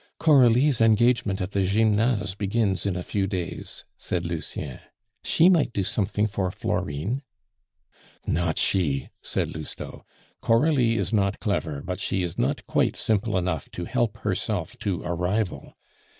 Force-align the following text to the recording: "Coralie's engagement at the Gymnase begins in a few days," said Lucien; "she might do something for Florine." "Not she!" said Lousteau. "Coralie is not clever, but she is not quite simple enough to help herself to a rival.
"Coralie's 0.17 0.81
engagement 0.81 1.41
at 1.41 1.51
the 1.51 1.63
Gymnase 1.63 2.33
begins 2.33 2.87
in 2.87 2.95
a 2.95 3.03
few 3.03 3.27
days," 3.27 3.85
said 3.99 4.25
Lucien; 4.25 4.79
"she 5.23 5.47
might 5.47 5.73
do 5.73 5.83
something 5.83 6.25
for 6.25 6.49
Florine." 6.49 7.21
"Not 8.25 8.57
she!" 8.57 9.09
said 9.21 9.53
Lousteau. 9.55 10.03
"Coralie 10.41 10.97
is 10.97 11.13
not 11.13 11.39
clever, 11.39 11.83
but 11.83 11.99
she 11.99 12.23
is 12.23 12.35
not 12.39 12.65
quite 12.65 12.95
simple 12.95 13.37
enough 13.37 13.69
to 13.73 13.85
help 13.85 14.17
herself 14.17 14.75
to 14.79 15.03
a 15.03 15.13
rival. 15.13 15.75